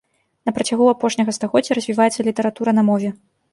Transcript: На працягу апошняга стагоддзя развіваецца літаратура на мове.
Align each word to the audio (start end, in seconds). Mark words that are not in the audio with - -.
На 0.47 0.53
працягу 0.55 0.87
апошняга 0.93 1.35
стагоддзя 1.37 1.79
развіваецца 1.81 2.27
літаратура 2.31 2.77
на 2.81 2.89
мове. 2.91 3.15